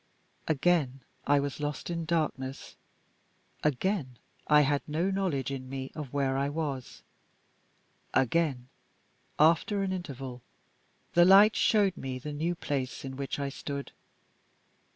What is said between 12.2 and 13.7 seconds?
new place in which I